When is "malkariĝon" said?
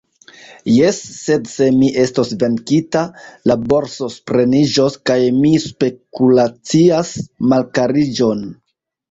7.55-8.45